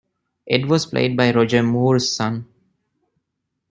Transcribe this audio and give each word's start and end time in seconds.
Ed 0.49 0.65
was 0.65 0.87
played 0.87 1.15
by 1.15 1.31
Roger 1.31 1.61
Moore's 1.61 2.11
son. 2.11 2.47